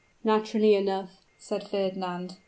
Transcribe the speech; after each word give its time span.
"Naturally 0.23 0.73
enough," 0.73 1.21
said 1.37 1.63
Fernand. 1.69 2.37